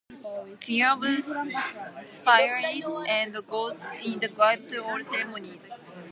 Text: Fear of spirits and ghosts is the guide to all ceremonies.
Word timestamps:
Fear 0.61 0.93
of 0.93 1.05
spirits 1.05 2.87
and 3.07 3.35
ghosts 3.47 3.85
is 4.03 4.17
the 4.19 4.29
guide 4.29 4.67
to 4.69 4.83
all 4.83 5.03
ceremonies. 5.03 5.61